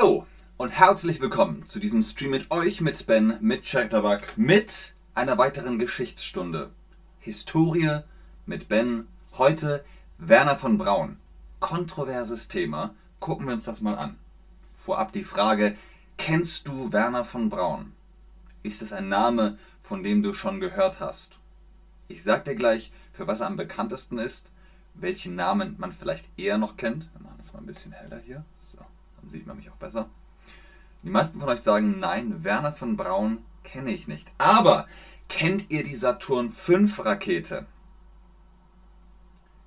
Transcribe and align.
Hallo 0.00 0.26
und 0.56 0.70
herzlich 0.70 1.20
willkommen 1.20 1.66
zu 1.66 1.78
diesem 1.78 2.02
Stream 2.02 2.30
mit 2.30 2.50
euch, 2.50 2.80
mit 2.80 3.06
Ben, 3.06 3.36
mit 3.42 3.64
Chatterbug, 3.64 4.22
mit 4.38 4.94
einer 5.14 5.36
weiteren 5.36 5.78
Geschichtsstunde. 5.78 6.70
Historie 7.18 7.98
mit 8.46 8.68
Ben. 8.68 9.06
Heute 9.36 9.84
Werner 10.16 10.56
von 10.56 10.78
Braun. 10.78 11.18
Kontroverses 11.58 12.48
Thema. 12.48 12.94
Gucken 13.18 13.46
wir 13.46 13.52
uns 13.52 13.66
das 13.66 13.82
mal 13.82 13.98
an. 13.98 14.16
Vorab 14.72 15.12
die 15.12 15.24
Frage, 15.24 15.76
kennst 16.16 16.66
du 16.66 16.94
Werner 16.94 17.26
von 17.26 17.50
Braun? 17.50 17.92
Ist 18.62 18.80
es 18.80 18.94
ein 18.94 19.10
Name, 19.10 19.58
von 19.82 20.02
dem 20.02 20.22
du 20.22 20.32
schon 20.32 20.60
gehört 20.60 21.00
hast? 21.00 21.38
Ich 22.08 22.22
sag 22.22 22.46
dir 22.46 22.54
gleich, 22.54 22.90
für 23.12 23.26
was 23.26 23.40
er 23.40 23.48
am 23.48 23.58
bekanntesten 23.58 24.16
ist, 24.16 24.46
welchen 24.94 25.34
Namen 25.34 25.74
man 25.76 25.92
vielleicht 25.92 26.24
eher 26.38 26.56
noch 26.56 26.78
kennt. 26.78 27.06
Wir 27.12 27.20
machen 27.20 27.36
das 27.36 27.52
mal 27.52 27.58
ein 27.58 27.66
bisschen 27.66 27.92
heller 27.92 28.22
hier. 28.24 28.44
Dann 29.20 29.30
sieht 29.30 29.46
man 29.46 29.56
mich 29.56 29.70
auch 29.70 29.76
besser. 29.76 30.08
Die 31.02 31.10
meisten 31.10 31.40
von 31.40 31.48
euch 31.48 31.60
sagen, 31.60 31.98
nein, 31.98 32.44
Werner 32.44 32.72
von 32.72 32.96
Braun 32.96 33.38
kenne 33.64 33.92
ich 33.92 34.08
nicht. 34.08 34.30
Aber 34.38 34.86
kennt 35.28 35.70
ihr 35.70 35.84
die 35.84 35.96
Saturn 35.96 36.50
V 36.50 37.02
Rakete? 37.02 37.66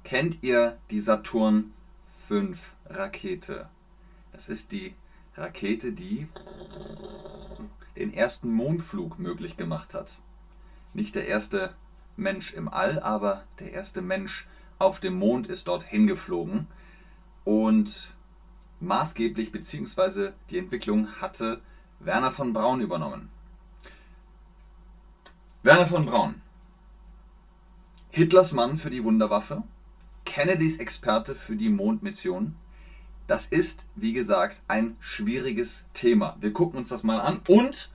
Kennt 0.03 0.43
ihr 0.43 0.77
die 0.91 1.01
Saturn 1.01 1.73
V 2.03 2.43
Rakete? 2.85 3.69
Das 4.31 4.49
ist 4.49 4.71
die 4.71 4.93
Rakete, 5.35 5.93
die 5.93 6.27
den 7.95 8.13
ersten 8.13 8.51
Mondflug 8.51 9.19
möglich 9.19 9.57
gemacht 9.57 9.93
hat. 9.93 10.17
Nicht 10.93 11.15
der 11.15 11.27
erste 11.27 11.73
Mensch 12.15 12.53
im 12.53 12.67
All, 12.67 12.99
aber 12.99 13.43
der 13.59 13.73
erste 13.73 14.01
Mensch 14.01 14.47
auf 14.79 14.99
dem 14.99 15.17
Mond 15.17 15.47
ist 15.47 15.67
dort 15.67 15.83
hingeflogen. 15.83 16.67
Und 17.43 18.13
maßgeblich 18.83 19.51
bzw. 19.51 20.31
die 20.49 20.57
Entwicklung 20.57 21.07
hatte 21.21 21.61
Werner 21.99 22.31
von 22.31 22.53
Braun 22.53 22.81
übernommen. 22.81 23.29
Werner 25.63 25.87
von 25.87 26.05
Braun. 26.05 26.41
Hitlers 28.09 28.53
Mann 28.53 28.77
für 28.77 28.89
die 28.89 29.03
Wunderwaffe, 29.03 29.63
Kennedys 30.25 30.77
Experte 30.77 31.33
für 31.33 31.55
die 31.55 31.69
Mondmission. 31.69 32.55
Das 33.25 33.47
ist, 33.47 33.85
wie 33.95 34.13
gesagt, 34.13 34.61
ein 34.67 34.97
schwieriges 34.99 35.85
Thema. 35.93 36.37
Wir 36.39 36.53
gucken 36.53 36.77
uns 36.77 36.89
das 36.89 37.03
mal 37.03 37.21
an 37.21 37.39
und 37.47 37.89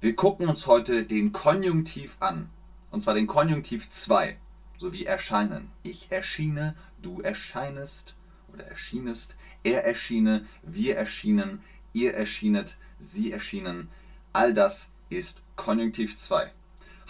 wir 0.00 0.14
gucken 0.14 0.48
uns 0.48 0.66
heute 0.66 1.04
den 1.04 1.32
Konjunktiv 1.32 2.16
an. 2.20 2.50
Und 2.90 3.02
zwar 3.02 3.14
den 3.14 3.26
Konjunktiv 3.26 3.90
2, 3.90 4.36
sowie 4.78 5.04
erscheinen. 5.04 5.70
Ich 5.82 6.12
erschiene, 6.12 6.76
du 7.02 7.20
erscheinest 7.20 8.14
oder 8.52 8.64
erschienest, 8.64 9.34
er 9.66 9.84
erschiene, 9.84 10.46
wir 10.62 10.96
erschienen, 10.96 11.60
ihr 11.92 12.14
erschienet, 12.14 12.76
sie 13.00 13.32
erschienen. 13.32 13.88
All 14.32 14.54
das 14.54 14.90
ist 15.10 15.40
Konjunktiv 15.56 16.16
2. 16.16 16.52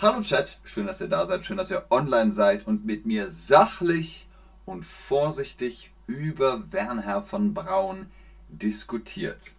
Hallo 0.01 0.23
Chat, 0.23 0.59
schön, 0.65 0.87
dass 0.87 1.03
ihr 1.03 1.09
da 1.09 1.27
seid, 1.27 1.45
schön, 1.45 1.59
dass 1.59 1.71
ihr 1.71 1.85
online 1.91 2.33
seid 2.33 2.67
und 2.67 2.87
mit 2.87 3.05
mir 3.05 3.29
sachlich 3.29 4.27
und 4.65 4.85
vorsichtig 4.85 5.91
über 6.07 6.73
Wernher 6.73 7.23
von 7.23 7.53
Braun 7.53 8.07
diskutiert. 8.49 9.53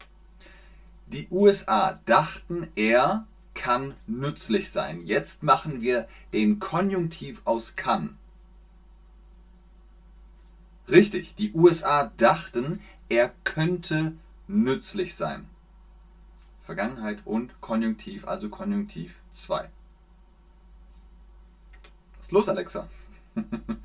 Die 1.06 1.28
USA 1.30 2.00
dachten, 2.06 2.68
er 2.76 3.28
kann 3.54 3.94
nützlich 4.08 4.72
sein. 4.72 5.06
Jetzt 5.06 5.44
machen 5.44 5.82
wir 5.82 6.08
den 6.34 6.58
Konjunktiv 6.58 7.42
aus 7.46 7.76
kann. 7.76 8.18
Richtig, 10.90 11.36
die 11.36 11.52
USA 11.54 12.12
dachten, 12.18 12.82
er 13.10 13.34
könnte 13.44 14.14
nützlich 14.48 15.16
sein. 15.16 15.50
Vergangenheit 16.62 17.22
und 17.26 17.60
Konjunktiv, 17.62 18.28
also 18.28 18.50
Konjunktiv 18.50 19.16
2. 19.32 19.70
Was 22.18 22.26
ist 22.26 22.32
los, 22.32 22.50
Alexa? 22.50 22.88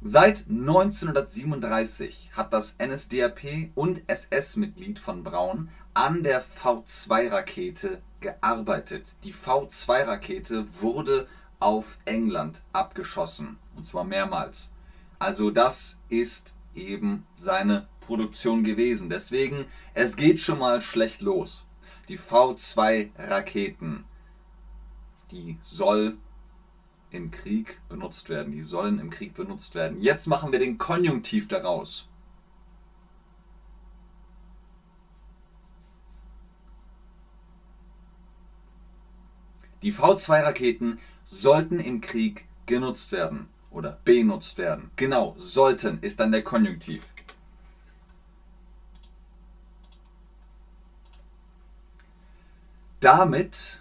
Seit 0.00 0.46
1937 0.48 2.30
hat 2.32 2.52
das 2.52 2.76
NSDAP 2.78 3.70
und 3.74 4.02
SS-Mitglied 4.08 4.98
von 4.98 5.24
Braun 5.24 5.70
an 5.92 6.22
der 6.22 6.44
V2-Rakete 6.44 8.00
gearbeitet. 8.20 9.14
Die 9.24 9.34
V2-Rakete 9.34 10.80
wurde 10.80 11.26
auf 11.58 11.98
England 12.04 12.62
abgeschossen. 12.72 13.58
Und 13.74 13.86
zwar 13.86 14.04
mehrmals. 14.04 14.70
Also 15.18 15.50
das 15.50 15.98
ist 16.08 16.54
eben 16.74 17.26
seine 17.34 17.88
Produktion 18.00 18.62
gewesen. 18.62 19.10
Deswegen, 19.10 19.66
es 19.94 20.16
geht 20.16 20.40
schon 20.40 20.58
mal 20.58 20.80
schlecht 20.80 21.20
los. 21.20 21.66
Die 22.08 22.18
V2-Raketen, 22.18 24.04
die 25.30 25.58
soll 25.62 26.16
im 27.10 27.30
Krieg 27.30 27.80
benutzt 27.88 28.28
werden. 28.28 28.52
Die 28.52 28.62
sollen 28.62 28.98
im 28.98 29.10
Krieg 29.10 29.34
benutzt 29.34 29.74
werden. 29.74 30.00
Jetzt 30.00 30.26
machen 30.26 30.52
wir 30.52 30.58
den 30.58 30.78
Konjunktiv 30.78 31.48
daraus. 31.48 32.08
Die 39.82 39.92
V2-Raketen 39.92 40.98
sollten 41.24 41.78
im 41.78 42.00
Krieg 42.00 42.46
genutzt 42.66 43.12
werden 43.12 43.48
oder 43.78 43.98
benutzt 44.04 44.58
werden. 44.58 44.90
Genau, 44.96 45.34
sollten 45.38 45.98
ist 46.00 46.20
dann 46.20 46.32
der 46.32 46.42
Konjunktiv. 46.42 47.14
Damit 53.00 53.80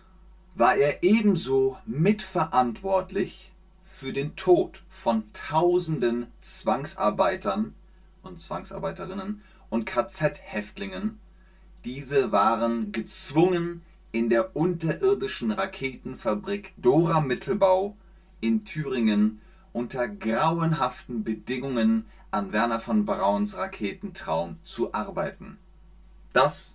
war 0.54 0.76
er 0.76 1.02
ebenso 1.02 1.78
mitverantwortlich 1.86 3.52
für 3.82 4.14
den 4.14 4.36
Tod 4.36 4.84
von 4.88 5.24
tausenden 5.34 6.28
Zwangsarbeitern 6.42 7.74
und 8.22 8.40
Zwangsarbeiterinnen 8.40 9.42
und 9.70 9.86
KZ-Häftlingen. 9.86 11.20
Diese 11.84 12.32
waren 12.32 12.92
gezwungen, 12.92 13.82
in 14.12 14.30
der 14.30 14.56
unterirdischen 14.56 15.52
Raketenfabrik 15.52 16.74
Dora 16.78 17.20
Mittelbau 17.20 17.98
in 18.40 18.64
Thüringen 18.64 19.42
unter 19.78 20.08
grauenhaften 20.08 21.24
Bedingungen 21.24 22.08
an 22.32 22.52
Werner 22.52 22.80
von 22.80 23.06
Brauns 23.06 23.58
Raketentraum 23.58 24.58
zu 24.64 24.92
arbeiten. 24.92 25.60
Das 26.34 26.74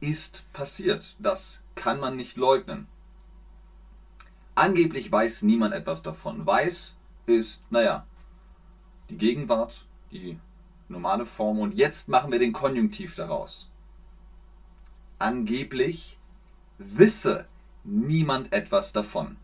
ist 0.00 0.44
passiert. 0.52 1.16
Das 1.18 1.62
kann 1.74 1.98
man 1.98 2.16
nicht 2.16 2.36
leugnen. 2.36 2.86
Angeblich 4.54 5.10
weiß 5.10 5.40
niemand 5.42 5.72
etwas 5.72 6.02
davon. 6.02 6.46
Weiß 6.46 6.96
ist, 7.24 7.64
naja, 7.72 8.06
die 9.08 9.16
Gegenwart, 9.16 9.86
die 10.12 10.38
normale 10.88 11.24
Form. 11.24 11.60
Und 11.60 11.74
jetzt 11.74 12.10
machen 12.10 12.30
wir 12.30 12.38
den 12.38 12.52
Konjunktiv 12.52 13.14
daraus. 13.14 13.70
Angeblich 15.18 16.18
wisse 16.76 17.46
niemand 17.84 18.52
etwas 18.52 18.92
davon. 18.92 19.38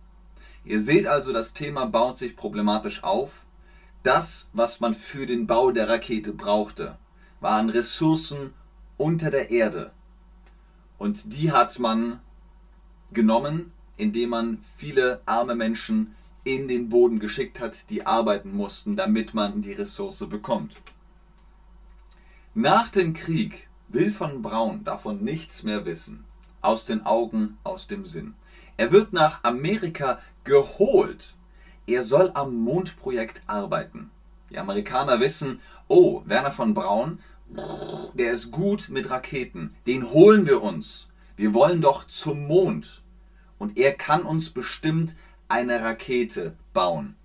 Ihr 0.65 0.81
seht 0.81 1.07
also, 1.07 1.33
das 1.33 1.55
Thema 1.55 1.87
baut 1.87 2.19
sich 2.19 2.37
problematisch 2.37 3.03
auf. 3.03 3.47
Das, 4.03 4.51
was 4.53 4.81
man 4.81 4.95
für 4.95 5.27
den 5.27 5.47
Bau 5.47 5.71
der 5.71 5.89
Rakete 5.89 6.33
brauchte, 6.33 6.99
waren 7.41 7.71
Ressourcen 7.71 8.55
unter 8.97 9.31
der 9.31 9.51
Erde. 9.51 9.93
Und 10.99 11.33
die 11.35 11.53
hat 11.53 11.79
man 11.79 12.21
genommen, 13.13 13.73
indem 13.97 14.31
man 14.31 14.59
viele 14.77 15.21
arme 15.27 15.55
Menschen 15.55 16.15
in 16.45 16.69
den 16.69 16.89
Boden 16.89 17.19
geschickt 17.21 17.61
hat, 17.61 17.91
die 17.91 18.07
arbeiten 18.07 18.57
mussten, 18.57 18.97
damit 18.97 19.35
man 19.35 19.63
die 19.63 19.73
Ressource 19.73 20.25
bekommt. 20.29 20.81
Nach 22.55 22.89
dem 22.89 23.15
Krieg 23.15 23.69
will 23.89 24.11
von 24.11 24.43
Braun 24.43 24.85
davon 24.85 25.23
nichts 25.23 25.63
mehr 25.63 25.85
wissen. 25.85 26.25
Aus 26.61 26.85
den 26.85 27.05
Augen, 27.07 27.59
aus 27.65 27.87
dem 27.87 28.07
Sinn. 28.07 28.35
Er 28.77 28.93
wird 28.93 29.13
nach 29.13 29.45
Amerika 29.45 30.19
geholt. 30.45 31.35
Er 31.87 32.03
soll 32.03 32.31
am 32.35 32.55
Mondprojekt 32.55 33.43
arbeiten. 33.47 34.11
Die 34.51 34.59
Amerikaner 34.59 35.21
wissen, 35.21 35.61
oh, 35.89 36.23
Werner 36.27 36.53
von 36.53 36.75
Braun, 36.75 37.19
der 38.15 38.33
ist 38.33 38.51
gut 38.51 38.89
mit 38.89 39.11
Raketen. 39.11 39.75
Den 39.87 40.11
holen 40.11 40.47
wir 40.47 40.63
uns. 40.63 41.09
Wir 41.37 41.55
wollen 41.55 41.81
doch 41.81 42.07
zum 42.07 42.47
Mond. 42.47 43.03
Und 43.59 43.79
er 43.79 43.93
kann 43.93 44.23
uns 44.23 44.51
bestimmt 44.51 45.17
eine 45.49 45.83
Rakete 45.83 46.57
bauen. 46.73 47.17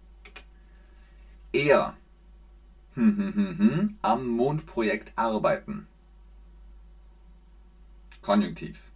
Er 1.53 1.95
hm, 2.93 3.17
hm, 3.17 3.57
hm, 3.57 3.97
am 4.01 4.27
Mondprojekt 4.27 5.13
arbeiten. 5.15 5.88
Konjunktiv. 8.21 8.91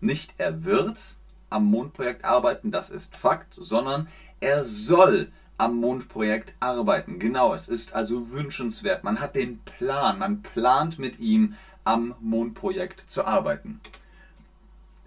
Nicht 0.00 0.34
er 0.38 0.64
wird 0.64 1.16
am 1.50 1.66
Mondprojekt 1.66 2.24
arbeiten, 2.24 2.70
das 2.70 2.90
ist 2.90 3.16
Fakt, 3.16 3.54
sondern 3.54 4.08
er 4.40 4.64
soll 4.64 5.30
am 5.58 5.76
Mondprojekt 5.76 6.54
arbeiten. 6.60 7.18
Genau, 7.18 7.52
es 7.52 7.68
ist 7.68 7.92
also 7.92 8.30
wünschenswert. 8.30 9.04
Man 9.04 9.20
hat 9.20 9.36
den 9.36 9.58
Plan, 9.58 10.18
man 10.18 10.42
plant 10.42 10.98
mit 10.98 11.18
ihm 11.18 11.54
am 11.84 12.14
Mondprojekt 12.20 13.10
zu 13.10 13.26
arbeiten. 13.26 13.80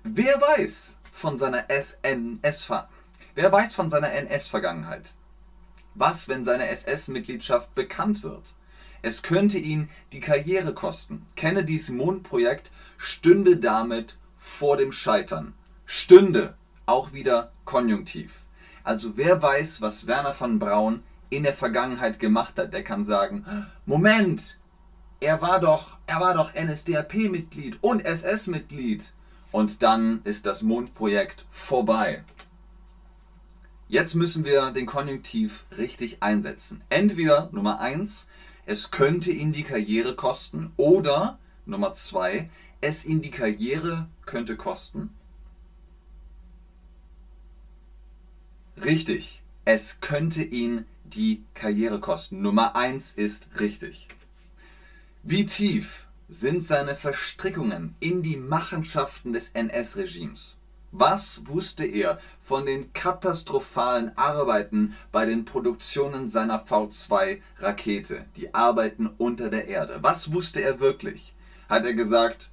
Wer 0.04 0.36
weiß 0.40 1.00
von 1.12 1.38
seiner 1.38 1.70
NS 1.70 2.70
Wer 3.36 3.52
weiß 3.52 3.74
von 3.74 3.90
seiner 3.90 4.12
NS-Vergangenheit? 4.12 5.14
Was, 5.96 6.28
wenn 6.28 6.44
seine 6.44 6.68
SS-Mitgliedschaft 6.68 7.74
bekannt 7.74 8.22
wird? 8.22 8.54
Es 9.02 9.24
könnte 9.24 9.58
ihn 9.58 9.90
die 10.12 10.20
Karriere 10.20 10.74
kosten. 10.74 11.26
Kennedys 11.36 11.90
Mondprojekt 11.90 12.70
stünde 12.98 13.58
damit 13.58 14.18
vor 14.44 14.76
dem 14.76 14.92
Scheitern. 14.92 15.54
Stünde, 15.86 16.58
auch 16.86 17.14
wieder 17.14 17.54
konjunktiv. 17.64 18.42
Also 18.84 19.16
wer 19.16 19.42
weiß, 19.42 19.82
was 19.82 20.06
Werner 20.06 20.34
von 20.34 20.60
Braun 20.60 21.02
in 21.30 21.44
der 21.44 21.54
Vergangenheit 21.54 22.20
gemacht 22.20 22.60
hat, 22.60 22.74
der 22.74 22.84
kann 22.84 23.06
sagen, 23.06 23.46
Moment, 23.86 24.60
er 25.22 25.42
war 25.42 25.62
doch, 25.62 25.98
er 26.08 26.20
war 26.20 26.34
doch 26.34 26.52
NSDAP-Mitglied 26.54 27.78
und 27.80 28.04
SS-Mitglied. 28.04 29.14
Und 29.54 29.82
dann 29.82 30.20
ist 30.26 30.46
das 30.46 30.62
Mondprojekt 30.62 31.46
vorbei. 31.48 32.26
Jetzt 33.88 34.14
müssen 34.14 34.44
wir 34.44 34.72
den 34.72 34.88
Konjunktiv 34.88 35.64
richtig 35.78 36.22
einsetzen. 36.22 36.84
Entweder 36.90 37.48
Nummer 37.54 37.80
1, 37.80 38.28
es 38.66 38.92
könnte 38.92 39.32
ihn 39.32 39.54
die 39.54 39.64
Karriere 39.64 40.16
kosten. 40.16 40.74
Oder 40.76 41.40
Nummer 41.66 41.94
zwei, 41.94 42.50
es 42.84 43.06
ihn 43.06 43.22
die 43.22 43.32
Karriere 43.32 44.10
könnte 44.26 44.58
kosten. 44.58 45.10
Richtig, 48.76 49.42
es 49.64 50.02
könnte 50.02 50.44
ihn 50.44 50.86
die 51.06 51.46
Karriere 51.54 52.02
kosten. 52.02 52.42
Nummer 52.42 52.76
eins 52.76 53.14
ist 53.14 53.48
richtig. 53.62 54.10
Wie 55.22 55.46
tief 55.46 56.08
sind 56.28 56.62
seine 56.62 56.96
Verstrickungen 56.96 57.96
in 58.02 58.22
die 58.22 58.36
Machenschaften 58.36 59.32
des 59.32 59.52
NS-Regimes? 59.54 60.58
Was 60.92 61.48
wusste 61.48 61.86
er 61.86 62.20
von 62.42 62.66
den 62.66 62.92
katastrophalen 62.92 64.18
Arbeiten 64.18 64.94
bei 65.14 65.26
den 65.26 65.46
Produktionen 65.46 66.28
seiner 66.28 66.66
V2-Rakete, 66.66 68.26
die 68.36 68.54
Arbeiten 68.54 69.08
unter 69.08 69.50
der 69.50 69.68
Erde? 69.70 70.00
Was 70.02 70.34
wusste 70.34 70.62
er 70.62 70.82
wirklich? 70.82 71.34
Hat 71.70 71.86
er 71.86 71.94
gesagt, 71.94 72.50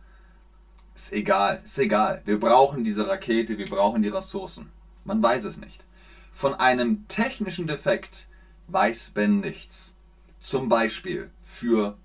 ist 1.00 1.12
egal, 1.12 1.62
ist 1.64 1.78
egal, 1.78 2.20
wir 2.26 2.38
brauchen 2.38 2.84
diese 2.84 3.08
Rakete, 3.08 3.56
wir 3.56 3.68
brauchen 3.68 4.02
die 4.02 4.08
Ressourcen. 4.08 4.70
Man 5.04 5.22
weiß 5.22 5.44
es 5.44 5.56
nicht. 5.56 5.84
Von 6.30 6.54
einem 6.54 7.08
technischen 7.08 7.66
Defekt 7.66 8.28
weiß 8.68 9.12
Ben 9.14 9.40
nichts. 9.40 9.96
Zum 10.40 10.68
Beispiel 10.68 11.30
für 11.40 11.96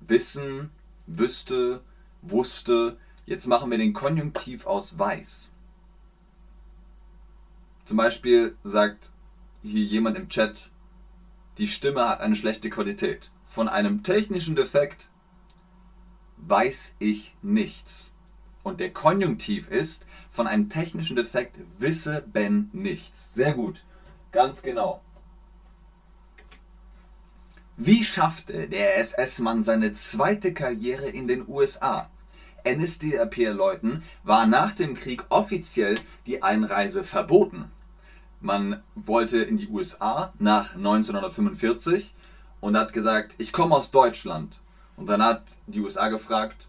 Wissen, 0.00 0.70
wüsste, 1.06 1.82
wusste. 2.22 2.96
Jetzt 3.26 3.46
machen 3.46 3.70
wir 3.70 3.78
den 3.78 3.92
Konjunktiv 3.92 4.66
aus 4.66 4.98
weiß. 4.98 5.52
Zum 7.84 7.96
Beispiel 7.96 8.56
sagt 8.62 9.10
hier 9.62 9.84
jemand 9.84 10.16
im 10.16 10.28
Chat, 10.28 10.70
die 11.58 11.66
Stimme 11.66 12.08
hat 12.08 12.20
eine 12.20 12.36
schlechte 12.36 12.70
Qualität. 12.70 13.32
Von 13.44 13.68
einem 13.68 14.04
technischen 14.04 14.54
Defekt 14.54 15.08
weiß 16.36 16.96
ich 17.00 17.34
nichts. 17.42 18.14
Und 18.68 18.80
der 18.80 18.92
Konjunktiv 18.92 19.70
ist, 19.70 20.04
von 20.30 20.46
einem 20.46 20.68
technischen 20.68 21.16
Defekt 21.16 21.56
wisse 21.78 22.22
Ben 22.30 22.68
nichts. 22.74 23.32
Sehr 23.32 23.54
gut. 23.54 23.82
Ganz 24.30 24.62
genau. 24.62 25.00
Wie 27.78 28.04
schaffte 28.04 28.68
der 28.68 28.98
SS-Mann 28.98 29.62
seine 29.62 29.94
zweite 29.94 30.52
Karriere 30.52 31.08
in 31.08 31.28
den 31.28 31.48
USA? 31.48 32.10
NSDAP-Leuten 32.66 34.02
war 34.22 34.44
nach 34.44 34.72
dem 34.72 34.94
Krieg 34.94 35.24
offiziell 35.30 35.94
die 36.26 36.42
Einreise 36.42 37.04
verboten. 37.04 37.70
Man 38.42 38.82
wollte 38.94 39.38
in 39.38 39.56
die 39.56 39.68
USA 39.68 40.34
nach 40.38 40.74
1945 40.74 42.14
und 42.60 42.76
hat 42.76 42.92
gesagt, 42.92 43.34
ich 43.38 43.50
komme 43.50 43.76
aus 43.76 43.90
Deutschland. 43.90 44.58
Und 44.98 45.08
dann 45.08 45.22
hat 45.22 45.44
die 45.66 45.80
USA 45.80 46.08
gefragt, 46.08 46.68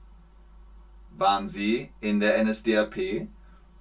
waren 1.20 1.48
Sie 1.48 1.92
in 2.02 2.20
der 2.20 2.44
NSDAP? 2.44 3.28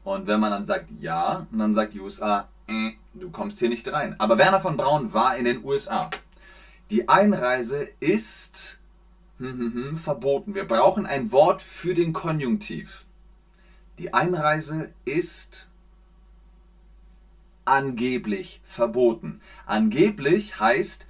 Und 0.05 0.26
wenn 0.26 0.40
man 0.40 0.50
dann 0.50 0.67
sagt 0.67 0.88
ja, 1.00 1.46
dann 1.52 1.75
sagt 1.75 1.94
die 1.94 2.00
USA, 2.00 2.49
äh, 2.67 2.93
du 3.14 3.31
kommst 3.31 3.58
hier 3.58 3.69
nicht 3.69 3.93
rein. 3.93 4.17
Aber 4.19 4.38
Werner 4.38 4.61
von 4.61 4.76
Braun 4.76 5.12
war 5.12 5.37
in 5.37 5.44
den 5.44 5.64
USA. 5.64 6.11
Die 6.90 7.08
Einreise 7.08 7.88
ist 8.00 8.79
hm, 9.38 9.58
hm, 9.58 9.75
hm, 9.75 9.96
verboten. 9.96 10.55
Wir 10.55 10.67
brauchen 10.67 11.06
ein 11.06 11.31
Wort 11.31 11.62
für 11.62 11.94
den 11.94 12.12
Konjunktiv. 12.12 13.06
Die 13.99 14.14
Einreise 14.14 14.93
ist 15.05 15.69
angeblich 17.64 18.61
verboten. 18.64 19.40
Angeblich 19.67 20.58
heißt, 20.58 21.06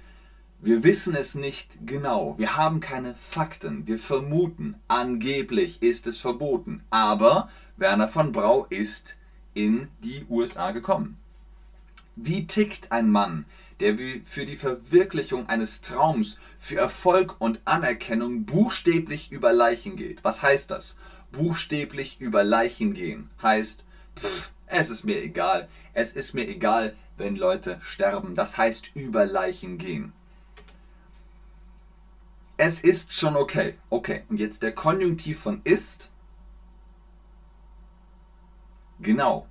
wir 0.61 0.83
wissen 0.83 1.15
es 1.15 1.35
nicht 1.35 1.85
genau. 1.85 2.35
Wir 2.37 2.57
haben 2.57 2.81
keine 2.81 3.15
Fakten. 3.15 3.87
Wir 3.87 3.97
vermuten, 3.97 4.75
angeblich 4.89 5.81
ist 5.81 6.05
es 6.05 6.17
verboten. 6.17 6.83
Aber 6.89 7.49
Werner 7.77 8.09
von 8.09 8.33
Brau 8.33 8.65
ist 8.69 9.15
in 9.53 9.87
die 10.03 10.25
USA 10.29 10.71
gekommen. 10.71 11.17
Wie 12.17 12.45
tickt 12.45 12.91
ein 12.91 13.09
Mann, 13.09 13.45
der 13.79 13.97
für 14.25 14.45
die 14.45 14.57
Verwirklichung 14.57 15.47
eines 15.47 15.79
Traums, 15.79 16.37
für 16.59 16.75
Erfolg 16.75 17.39
und 17.39 17.61
Anerkennung 17.63 18.43
buchstäblich 18.43 19.31
über 19.31 19.53
Leichen 19.53 19.95
geht? 19.95 20.25
Was 20.25 20.43
heißt 20.43 20.71
das? 20.71 20.97
Buchstäblich 21.31 22.19
über 22.19 22.43
Leichen 22.43 22.93
gehen 22.93 23.29
heißt, 23.41 23.85
pff, 24.17 24.51
es 24.67 24.89
ist 24.89 25.05
mir 25.05 25.23
egal. 25.23 25.69
Es 25.93 26.11
ist 26.11 26.33
mir 26.33 26.49
egal, 26.49 26.95
wenn 27.15 27.37
Leute 27.37 27.79
sterben. 27.81 28.35
Das 28.35 28.57
heißt 28.57 28.91
über 28.93 29.25
Leichen 29.25 29.77
gehen. 29.77 30.11
Es 32.61 32.81
ist 32.81 33.13
schon 33.13 33.37
okay. 33.37 33.75
Okay, 33.89 34.23
und 34.27 34.37
jetzt 34.37 34.63
der 34.63 34.73
Konjunktiv 34.73 35.39
von 35.39 35.61
ist. 35.63 36.11
Genau. 38.99 39.47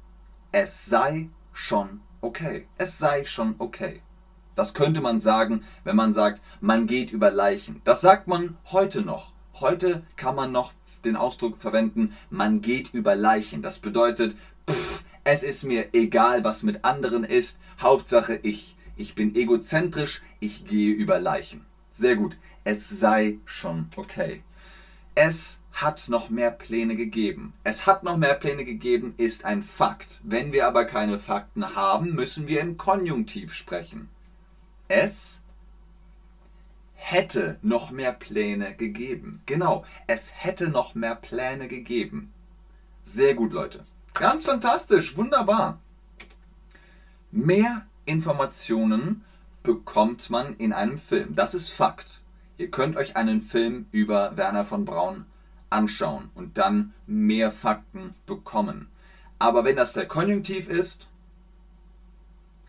Es 0.53 0.85
sei 0.85 1.31
schon 1.55 2.03
okay. 2.21 2.67
Es 2.77 2.99
sei 2.99 3.25
schon 3.25 3.55
okay. 3.61 4.03
Das 4.57 4.75
könnte 4.75 5.01
man 5.01 5.21
sagen, 5.21 5.65
wenn 5.85 5.97
man 5.97 6.13
sagt, 6.13 6.43
man 6.61 6.87
geht 6.87 7.11
über 7.11 7.31
Leichen. 7.31 7.81
Das 7.85 8.03
sagt 8.03 8.29
man 8.29 8.59
heute 8.73 9.01
noch. 9.01 9.33
Heute 9.55 10.03
kann 10.17 10.35
man 10.35 10.53
noch 10.53 10.75
den 11.03 11.17
Ausdruck 11.17 11.57
verwenden, 11.57 12.15
man 12.29 12.61
geht 12.61 12.93
über 12.93 13.15
Leichen. 13.15 13.63
Das 13.63 13.79
bedeutet, 13.79 14.37
pff, 14.69 15.03
es 15.25 15.45
ist 15.45 15.65
mir 15.65 15.95
egal, 15.95 16.45
was 16.45 16.63
mit 16.63 16.85
anderen 16.85 17.25
ist. 17.25 17.59
Hauptsache 17.81 18.35
ich. 18.35 18.77
Ich 18.97 19.15
bin 19.15 19.35
egozentrisch. 19.35 20.21
Ich 20.41 20.67
gehe 20.67 20.93
über 20.93 21.19
Leichen. 21.19 21.65
Sehr 21.91 22.17
gut. 22.17 22.37
Es 22.71 22.87
sei 22.91 23.39
schon 23.47 23.89
okay. 23.97 24.43
Es 25.15 25.63
hat 25.73 26.11
noch 26.11 26.29
mehr 26.29 26.51
Pläne 26.51 26.97
gegeben. 26.97 27.55
Es 27.65 27.87
hat 27.87 28.03
noch 28.03 28.19
mehr 28.19 28.35
Pläne 28.35 28.67
gegeben, 28.67 29.15
ist 29.17 29.47
ein 29.47 29.63
Fakt. 29.63 30.21
Wenn 30.23 30.53
wir 30.53 30.67
aber 30.67 30.85
keine 30.85 31.19
Fakten 31.19 31.75
haben, 31.75 32.15
müssen 32.15 32.47
wir 32.47 32.61
im 32.61 32.77
Konjunktiv 32.77 33.55
sprechen. 33.55 34.11
Es 34.87 35.41
hätte 36.93 37.59
noch 37.63 37.91
mehr 37.91 38.13
Pläne 38.13 38.75
gegeben. 38.75 39.41
Genau, 39.47 39.87
es 40.07 40.35
hätte 40.37 40.69
noch 40.69 40.95
mehr 40.95 41.15
Pläne 41.15 41.69
gegeben. 41.69 42.35
Sehr 43.03 43.35
gut, 43.35 43.55
Leute. 43.55 43.83
Ganz 44.13 44.45
fantastisch, 44.45 45.17
wunderbar. 45.17 45.81
Mehr 47.31 47.87
Informationen 48.05 49.25
bekommt 49.63 50.29
man 50.29 50.55
in 50.57 50.75
einem 50.75 50.99
Film. 50.99 51.35
Das 51.35 51.55
ist 51.55 51.71
Fakt. 51.71 52.21
Ihr 52.59 52.73
könnt 52.73 52.97
euch 52.97 53.17
einen 53.17 53.41
Film 53.41 53.87
über 53.93 54.37
Werner 54.37 54.65
von 54.65 54.85
Braun 54.85 55.27
anschauen 55.71 56.31
und 56.35 56.59
dann 56.59 56.93
mehr 57.07 57.53
Fakten 57.53 58.15
bekommen. 58.27 58.89
Aber 59.39 59.65
wenn 59.65 59.77
das 59.77 59.93
der 59.93 60.09
Konjunktiv 60.09 60.69
ist, 60.69 61.07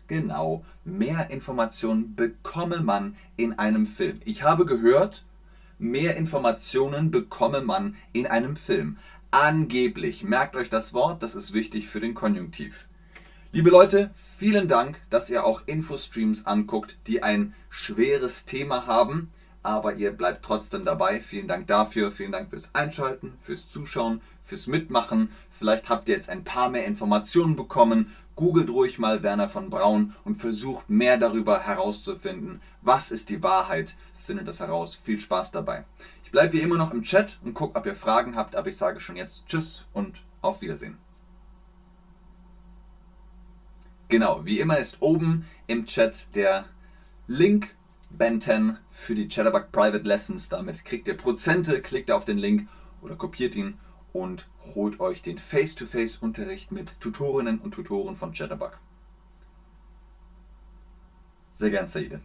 genau, 0.06 0.64
mehr 0.84 1.30
Informationen 1.30 2.14
bekomme 2.14 2.80
man 2.80 3.16
in 3.36 3.58
einem 3.58 3.88
Film. 3.88 4.20
Ich 4.24 4.44
habe 4.44 4.64
gehört, 4.64 5.24
mehr 5.80 6.16
Informationen 6.16 7.10
bekomme 7.10 7.60
man 7.60 7.96
in 8.12 8.28
einem 8.28 8.54
Film. 8.54 8.96
Angeblich. 9.32 10.22
Merkt 10.22 10.54
euch 10.54 10.70
das 10.70 10.94
Wort, 10.94 11.20
das 11.24 11.34
ist 11.34 11.52
wichtig 11.52 11.88
für 11.88 11.98
den 11.98 12.14
Konjunktiv. 12.14 12.86
Liebe 13.50 13.70
Leute, 13.70 14.12
vielen 14.14 14.68
Dank, 14.68 15.00
dass 15.10 15.30
ihr 15.30 15.44
auch 15.44 15.62
Infostreams 15.66 16.46
anguckt, 16.46 16.98
die 17.08 17.24
ein 17.24 17.54
schweres 17.70 18.44
Thema 18.44 18.86
haben, 18.86 19.32
aber 19.62 19.94
ihr 19.94 20.12
bleibt 20.12 20.44
trotzdem 20.44 20.84
dabei. 20.84 21.20
Vielen 21.20 21.48
Dank 21.48 21.66
dafür, 21.66 22.10
vielen 22.10 22.32
Dank 22.32 22.50
fürs 22.50 22.74
Einschalten, 22.74 23.34
fürs 23.42 23.68
Zuschauen, 23.68 24.20
fürs 24.44 24.66
Mitmachen. 24.66 25.30
Vielleicht 25.50 25.88
habt 25.88 26.08
ihr 26.08 26.14
jetzt 26.14 26.30
ein 26.30 26.44
paar 26.44 26.70
mehr 26.70 26.86
Informationen 26.86 27.56
bekommen, 27.56 28.14
Googelt 28.40 28.70
ruhig 28.70 28.98
mal 28.98 29.22
Werner 29.22 29.50
von 29.50 29.68
Braun 29.68 30.14
und 30.24 30.36
versucht 30.36 30.88
mehr 30.88 31.18
darüber 31.18 31.60
herauszufinden, 31.60 32.62
was 32.80 33.10
ist 33.10 33.28
die 33.28 33.42
Wahrheit. 33.42 33.96
Findet 34.14 34.48
das 34.48 34.60
heraus. 34.60 34.94
Viel 34.94 35.20
Spaß 35.20 35.50
dabei. 35.50 35.84
Ich 36.24 36.30
bleibe 36.30 36.54
wie 36.54 36.60
immer 36.60 36.78
noch 36.78 36.92
im 36.92 37.02
Chat 37.02 37.38
und 37.44 37.52
gucke, 37.52 37.78
ob 37.78 37.84
ihr 37.84 37.94
Fragen 37.94 38.36
habt, 38.36 38.56
aber 38.56 38.68
ich 38.68 38.78
sage 38.78 38.98
schon 38.98 39.16
jetzt 39.16 39.46
Tschüss 39.46 39.84
und 39.92 40.22
auf 40.40 40.62
Wiedersehen. 40.62 40.96
Genau, 44.08 44.44
wie 44.46 44.58
immer 44.58 44.78
ist 44.78 45.02
oben 45.02 45.46
im 45.66 45.84
Chat 45.84 46.34
der 46.34 46.64
Link 47.26 47.74
Ben 48.10 48.40
10 48.40 48.76
für 48.90 49.14
die 49.14 49.28
Chatterbug 49.28 49.72
Private 49.72 50.04
Lessons. 50.04 50.48
Damit 50.48 50.84
kriegt 50.84 51.08
ihr 51.08 51.16
Prozente, 51.16 51.80
klickt 51.80 52.10
auf 52.10 52.24
den 52.24 52.38
Link 52.38 52.68
oder 53.00 53.16
kopiert 53.16 53.54
ihn 53.54 53.78
und 54.12 54.48
holt 54.74 55.00
euch 55.00 55.22
den 55.22 55.38
Face-to-Face-Unterricht 55.38 56.72
mit 56.72 57.00
Tutorinnen 57.00 57.60
und 57.60 57.72
Tutoren 57.72 58.16
von 58.16 58.32
Chatterbug. 58.32 58.78
Sehr 61.52 61.70
gern, 61.70 61.86
Saide. 61.86 62.20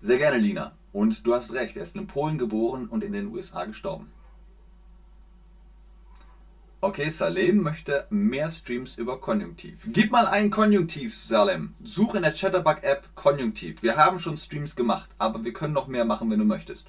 Sehr 0.00 0.18
gerne, 0.18 0.38
Lina. 0.38 0.72
Und 0.92 1.26
du 1.26 1.34
hast 1.34 1.52
recht, 1.52 1.76
er 1.76 1.82
ist 1.82 1.96
in 1.96 2.06
Polen 2.06 2.38
geboren 2.38 2.88
und 2.88 3.04
in 3.04 3.12
den 3.12 3.26
USA 3.26 3.64
gestorben. 3.64 4.10
Okay, 6.82 7.10
Salem 7.10 7.62
möchte 7.62 8.06
mehr 8.08 8.50
Streams 8.50 8.96
über 8.96 9.20
Konjunktiv. 9.20 9.80
Gib 9.88 10.10
mal 10.12 10.26
ein 10.26 10.48
Konjunktiv, 10.48 11.14
Salem. 11.14 11.74
Suche 11.84 12.16
in 12.16 12.22
der 12.22 12.32
Chatterbug-App 12.32 13.14
Konjunktiv. 13.14 13.82
Wir 13.82 13.98
haben 13.98 14.18
schon 14.18 14.38
Streams 14.38 14.76
gemacht, 14.76 15.10
aber 15.18 15.44
wir 15.44 15.52
können 15.52 15.74
noch 15.74 15.88
mehr 15.88 16.06
machen, 16.06 16.30
wenn 16.30 16.38
du 16.38 16.46
möchtest. 16.46 16.88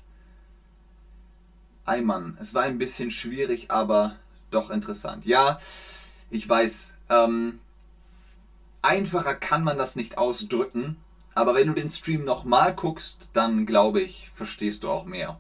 Eimann, 1.84 2.38
es 2.40 2.54
war 2.54 2.64
ein 2.64 2.78
bisschen 2.78 3.12
schwierig, 3.12 3.70
aber 3.70 4.16
doch 4.50 4.70
interessant. 4.70 5.26
Ja, 5.26 5.58
ich 6.30 6.48
weiß, 6.48 6.96
ähm, 7.10 7.60
einfacher 8.82 9.36
kann 9.36 9.66
man 9.66 9.78
das 9.78 9.98
nicht 9.98 10.18
ausdrücken, 10.18 10.96
aber 11.36 11.54
wenn 11.54 11.68
du 11.68 11.74
den 11.74 11.90
Stream 11.90 12.24
nochmal 12.24 12.74
guckst, 12.76 13.28
dann 13.34 13.66
glaube 13.66 14.00
ich, 14.00 14.30
verstehst 14.34 14.84
du 14.84 14.90
auch 14.90 15.04
mehr. 15.04 15.38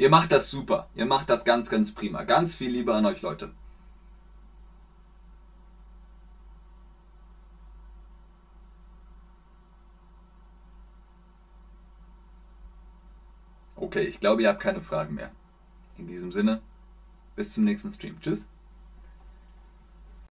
Ihr 0.00 0.08
macht 0.08 0.32
das 0.32 0.50
super. 0.50 0.88
Ihr 0.94 1.04
macht 1.04 1.28
das 1.28 1.44
ganz, 1.44 1.68
ganz 1.68 1.92
prima. 1.92 2.22
Ganz 2.24 2.56
viel 2.56 2.70
Liebe 2.70 2.94
an 2.94 3.04
euch, 3.04 3.20
Leute. 3.20 3.52
Okay, 13.76 14.04
ich 14.04 14.20
glaube, 14.20 14.40
ihr 14.40 14.48
habt 14.48 14.60
keine 14.62 14.80
Fragen 14.80 15.14
mehr. 15.14 15.32
In 15.98 16.06
diesem 16.06 16.32
Sinne, 16.32 16.62
bis 17.36 17.52
zum 17.52 17.64
nächsten 17.64 17.92
Stream. 17.92 18.18
Tschüss. 18.22 18.48